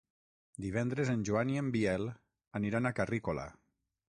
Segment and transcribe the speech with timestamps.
[0.63, 2.09] Divendres en Joan i en Biel
[2.61, 3.45] aniran a Carrícola.